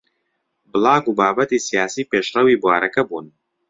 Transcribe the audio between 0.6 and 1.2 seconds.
بڵاگ و